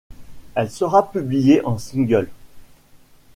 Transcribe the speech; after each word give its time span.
Elle 0.55 0.71
sera 0.71 1.11
publiée 1.11 1.63
en 1.63 1.77
single. 1.77 2.27